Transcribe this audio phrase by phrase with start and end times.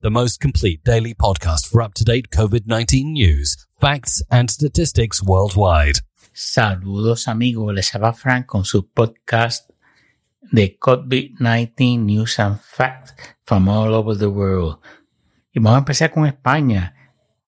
[0.00, 5.22] the most complete daily podcast for up to date COVID 19 news, facts, and statistics
[5.22, 6.00] worldwide.
[6.32, 9.70] Saludos amigos, les habla Frank con su podcast
[10.52, 14.78] de COVID-19 News and Facts from all over the world.
[15.52, 16.94] Y vamos a empezar con España.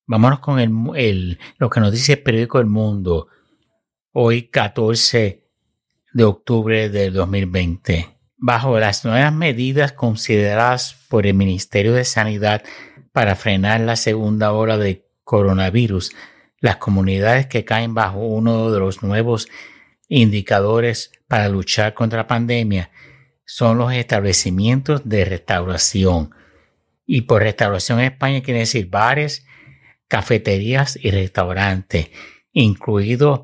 [0.07, 3.29] Vámonos con el, el, lo que nos dice el periódico El Mundo.
[4.13, 5.47] Hoy 14
[6.13, 12.65] de octubre del 2020 bajo las nuevas medidas consideradas por el Ministerio de Sanidad
[13.13, 16.13] para frenar la segunda ola de coronavirus,
[16.59, 19.49] las comunidades que caen bajo uno de los nuevos
[20.09, 22.91] indicadores para luchar contra la pandemia
[23.45, 26.35] son los establecimientos de restauración.
[27.05, 29.45] Y por restauración en España quiere decir bares,
[30.09, 32.11] cafeterías y restaurantes,
[32.53, 33.43] incluidos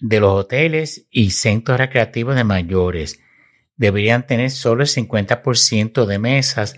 [0.00, 3.20] de los hoteles y centros recreativos de mayores
[3.76, 6.76] deberían tener solo el 50% de mesas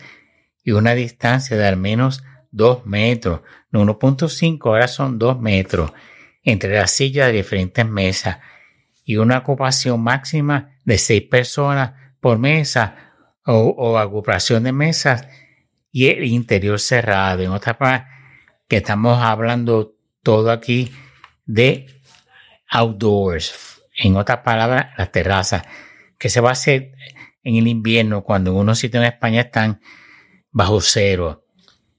[0.63, 3.41] y una distancia de al menos 2 metros,
[3.71, 5.93] no 1.5, ahora son 2 metros,
[6.43, 8.39] entre las sillas de diferentes mesas
[9.05, 15.27] y una ocupación máxima de 6 personas por mesa o, ocupación de mesas
[15.91, 17.43] y el interior cerrado.
[17.43, 18.09] En otra parte,
[18.69, 20.93] que estamos hablando todo aquí
[21.47, 21.87] de
[22.69, 23.83] outdoors.
[23.97, 25.63] En otras palabras, las terrazas
[26.19, 26.93] que se va a hacer
[27.43, 29.81] en el invierno cuando unos sitios en España están
[30.51, 31.45] bajo cero.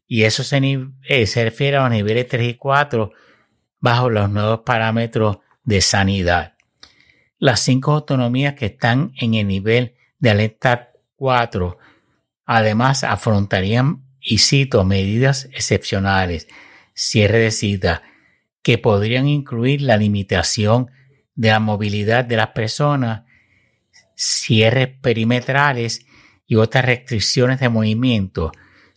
[0.07, 3.11] Y eso se, eh, refiere a los niveles 3 y 4
[3.79, 6.55] bajo los nuevos parámetros de sanidad.
[7.37, 11.77] Las cinco autonomías que están en el nivel de alerta 4
[12.45, 16.47] además afrontarían, y cito, medidas excepcionales,
[16.93, 18.01] cierre de cita,
[18.63, 20.89] que podrían incluir la limitación
[21.35, 23.28] de la movilidad de las personas
[24.19, 26.05] cierres perimetrales
[26.45, 28.51] y otras restricciones de movimiento,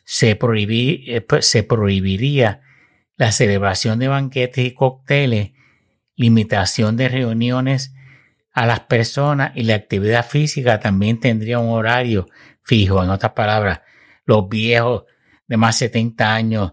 [0.05, 2.62] se, eh, pues, se prohibiría
[3.17, 5.53] la celebración de banquetes y cócteles,
[6.17, 7.95] limitación de reuniones
[8.53, 12.28] a las personas y la actividad física también tendría un horario
[12.62, 13.03] fijo.
[13.03, 13.81] En otras palabras,
[14.25, 15.05] los viejos
[15.47, 16.72] de más de 70 años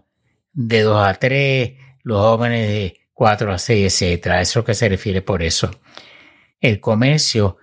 [0.52, 4.26] de 2 a 3, los jóvenes de 4 a 6, etc.
[4.26, 5.70] Eso es lo que se refiere por eso.
[6.60, 7.58] El comercio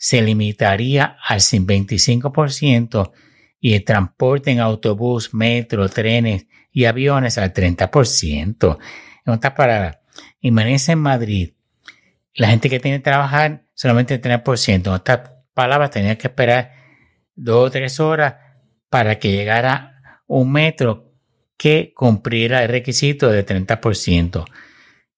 [0.00, 3.12] se limitaría al 25%
[3.60, 8.78] y el transporte en autobús, metro, trenes y aviones al 30%.
[9.26, 9.98] En otras palabras,
[10.40, 11.52] imagínense en Madrid,
[12.34, 14.86] la gente que tiene que trabajar solamente el 3%.
[14.86, 16.72] En otras palabras, tenía que esperar
[17.34, 18.36] dos o tres horas
[18.88, 21.12] para que llegara un metro
[21.58, 24.46] que cumpliera el requisito del 30%.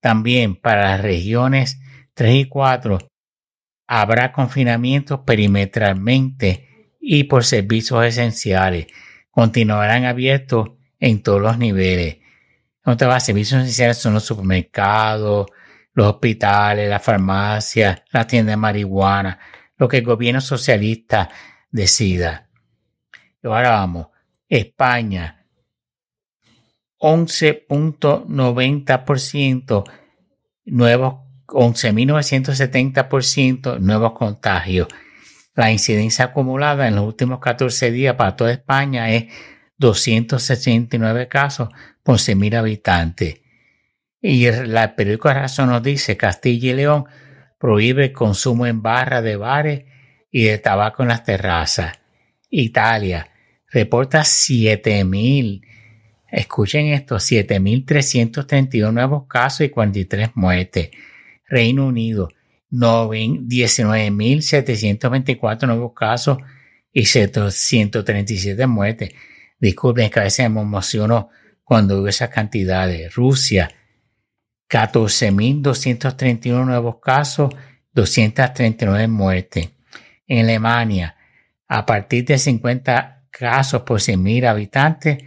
[0.01, 1.81] También para las regiones
[2.15, 3.12] 3 y 4
[3.95, 8.87] habrá confinamiento perimetralmente y por servicios esenciales.
[9.31, 12.17] Continuarán abiertos en todos los niveles.
[12.87, 15.49] Otra servicios esenciales son los supermercados,
[15.93, 19.39] los hospitales, las farmacias, las tiendas de marihuana,
[19.77, 21.29] lo que el gobierno socialista
[21.71, 22.49] decida.
[23.43, 24.07] Y ahora vamos.
[24.49, 25.45] España,
[26.99, 29.85] 11.90%
[30.65, 34.89] nuevos 11.970% nuevos contagios.
[35.55, 39.25] La incidencia acumulada en los últimos 14 días para toda España es
[39.79, 41.69] 269 casos
[42.03, 43.41] por 100.000 habitantes.
[44.21, 47.05] Y el periódico de Razón nos dice Castilla y León
[47.59, 49.85] prohíbe el consumo en barra de bares
[50.31, 51.99] y de tabaco en las terrazas.
[52.49, 53.29] Italia
[53.71, 55.67] reporta 7.000,
[56.29, 60.91] escuchen esto, 7.331 nuevos casos y 43 muertes.
[61.53, 62.29] Reino Unido,
[62.71, 66.39] 19.724 nuevos casos
[66.91, 69.13] y 137 muertes.
[69.61, 71.29] Disculpen que a veces me emociono
[71.63, 73.15] cuando veo esas cantidades.
[73.15, 73.71] Rusia,
[74.71, 77.55] 14.231 nuevos casos,
[77.93, 79.69] 239 muertes.
[80.27, 81.17] En Alemania,
[81.69, 85.19] a partir de 50 casos por 100.000 habitantes,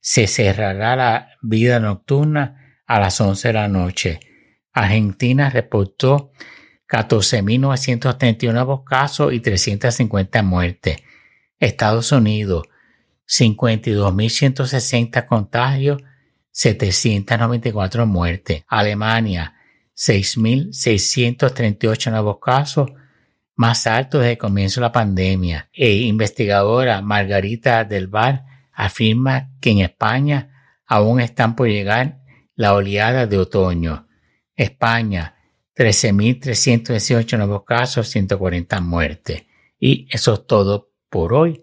[0.00, 4.20] se cerrará la vida nocturna a las 11 de la noche.
[4.72, 6.32] Argentina reportó
[6.88, 10.98] 14.931 nuevos casos y 350 muertes.
[11.58, 12.62] Estados Unidos,
[13.26, 16.02] 52.160 contagios,
[16.50, 18.62] 794 muertes.
[18.66, 19.54] Alemania,
[19.96, 22.90] 6.638 nuevos casos,
[23.54, 25.70] más altos desde el comienzo de la pandemia.
[25.72, 30.50] E investigadora Margarita del Val afirma que en España
[30.86, 32.18] aún están por llegar
[32.54, 34.06] la oleada de otoño.
[34.62, 35.36] España,
[35.76, 39.42] 13.318 nuevos casos, 140 muertes.
[39.78, 41.62] Y eso es todo por hoy.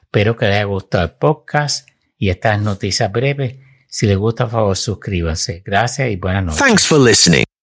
[0.00, 1.88] Espero que les haya gustado el podcast
[2.18, 3.56] y estas noticias breves.
[3.88, 5.62] Si les gusta, por favor, suscríbanse.
[5.64, 6.62] Gracias y buenas noches.
[6.62, 7.44] Thanks for listening.